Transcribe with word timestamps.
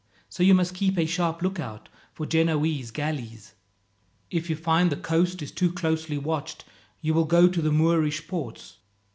So 0.29 0.41
you 0.41 0.55
must 0.55 0.73
keep 0.73 0.97
a 0.97 1.05
sharp 1.05 1.43
lookout 1.43 1.87
for 2.11 2.25
Genoese 2.25 2.89
galleys. 2.89 3.53
If 4.31 4.49
you 4.49 4.55
find 4.55 4.89
the 4.91 4.95
coast 4.95 5.43
is 5.43 5.51
too 5.51 5.71
closely 5.71 6.17
watched, 6.17 6.65
you 7.01 7.13
will 7.13 7.25
go 7.25 7.47
to 7.47 7.61
the 7.61 7.71
Moorish 7.71 8.27
ports. 8.27 8.79